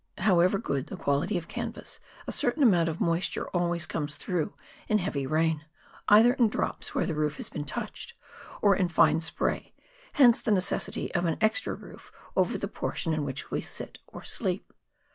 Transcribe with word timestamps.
However 0.17 0.57
good 0.57 0.87
the 0.87 0.97
quality 0.97 1.37
of 1.37 1.47
canvas, 1.47 1.99
a 2.25 2.31
certain 2.31 2.63
amount 2.63 2.89
of 2.89 2.99
moisture 2.99 3.47
always 3.49 3.85
comes 3.85 4.15
through 4.15 4.55
in 4.87 4.97
heavy 4.97 5.27
rain, 5.27 5.63
either 6.07 6.33
in 6.33 6.49
drops 6.49 6.95
where 6.95 7.05
the 7.05 7.13
roof 7.13 7.37
has 7.37 7.51
been 7.51 7.65
touched, 7.65 8.15
or 8.63 8.75
in 8.75 8.87
fine 8.87 9.19
spray, 9.19 9.75
hence 10.13 10.41
the 10.41 10.49
necessity 10.49 11.13
of 11.13 11.25
an 11.25 11.37
extra 11.39 11.75
roof 11.75 12.11
over 12.35 12.57
the 12.57 12.67
portion 12.67 13.13
in 13.13 13.23
which 13.25 13.51
we 13.51 13.61
sit 13.61 13.99
or 14.07 14.23
sleep. 14.23 14.73